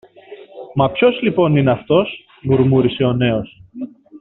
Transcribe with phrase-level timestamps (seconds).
[0.75, 3.63] Μα ποιος λοιπόν είναι αυτός; μουρμούρισε ο νέος.